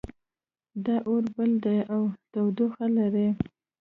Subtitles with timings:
[0.85, 2.01] دا اور بل ده او
[2.31, 3.27] تودوخه لري